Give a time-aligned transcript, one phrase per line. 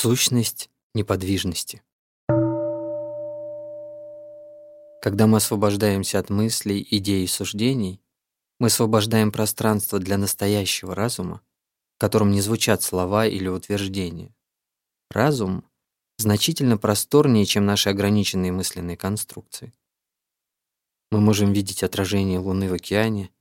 [0.00, 1.82] Сущность неподвижности.
[5.02, 8.00] Когда мы освобождаемся от мыслей, идей и суждений,
[8.60, 11.42] мы освобождаем пространство для настоящего разума,
[11.96, 14.32] в котором не звучат слова или утверждения.
[15.10, 15.64] Разум
[16.16, 19.72] значительно просторнее, чем наши ограниченные мысленные конструкции.
[21.10, 23.32] Мы можем видеть отражение Луны в океане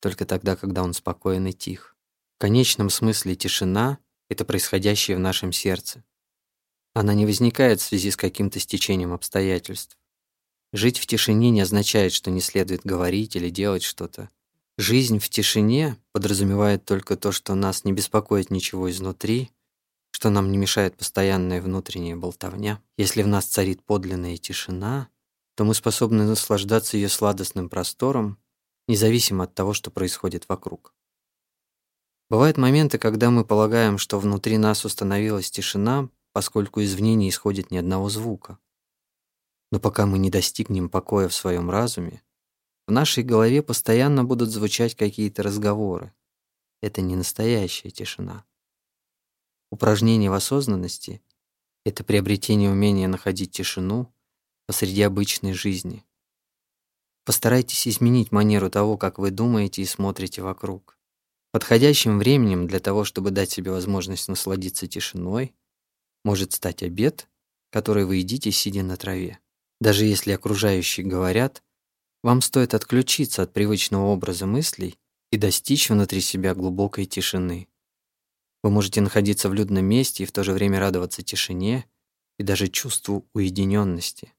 [0.00, 1.98] только тогда, когда он спокоен и тих.
[2.38, 3.98] В конечном смысле тишина
[4.28, 6.04] это происходящее в нашем сердце.
[6.94, 9.98] Она не возникает в связи с каким-то стечением обстоятельств.
[10.72, 14.30] Жить в тишине не означает, что не следует говорить или делать что-то.
[14.76, 19.50] Жизнь в тишине подразумевает только то, что нас не беспокоит ничего изнутри,
[20.10, 22.82] что нам не мешает постоянная внутренняя болтовня.
[22.96, 25.08] Если в нас царит подлинная тишина,
[25.56, 28.38] то мы способны наслаждаться ее сладостным простором,
[28.86, 30.94] независимо от того, что происходит вокруг.
[32.30, 37.78] Бывают моменты, когда мы полагаем, что внутри нас установилась тишина, поскольку извне не исходит ни
[37.78, 38.58] одного звука.
[39.72, 42.22] Но пока мы не достигнем покоя в своем разуме,
[42.86, 46.12] в нашей голове постоянно будут звучать какие-то разговоры.
[46.82, 48.44] Это не настоящая тишина.
[49.70, 51.22] Упражнение в осознанности—
[51.84, 54.12] это приобретение умения находить тишину
[54.66, 56.04] посреди обычной жизни.
[57.24, 60.97] Постарайтесь изменить манеру того, как вы думаете и смотрите вокруг.
[61.58, 65.56] Подходящим временем для того, чтобы дать себе возможность насладиться тишиной,
[66.22, 67.28] может стать обед,
[67.72, 69.40] который вы едите, сидя на траве.
[69.80, 71.64] Даже если окружающие говорят,
[72.22, 75.00] вам стоит отключиться от привычного образа мыслей
[75.32, 77.66] и достичь внутри себя глубокой тишины.
[78.62, 81.86] Вы можете находиться в людном месте и в то же время радоваться тишине
[82.38, 84.32] и даже чувству уединенности.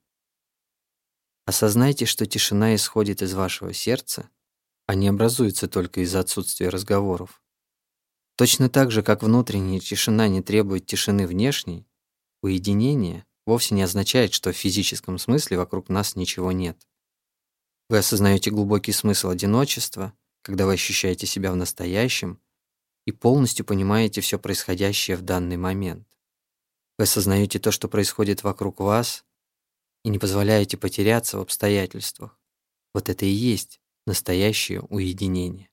[1.45, 4.29] Осознайте, что тишина исходит из вашего сердца
[4.89, 7.43] а не образуется только из-за отсутствия разговоров.
[8.35, 11.85] Точно так же, как внутренняя тишина не требует тишины внешней,
[12.41, 16.87] уединение вовсе не означает, что в физическом смысле вокруг нас ничего нет.
[17.87, 20.11] Вы осознаете глубокий смысл одиночества,
[20.41, 22.41] когда вы ощущаете себя в настоящем
[23.05, 26.07] и полностью понимаете все происходящее в данный момент.
[26.97, 29.23] Вы осознаете то, что происходит вокруг вас,
[30.03, 32.39] и не позволяете потеряться в обстоятельствах.
[32.95, 33.79] Вот это и есть
[34.09, 35.68] настоящее уединение.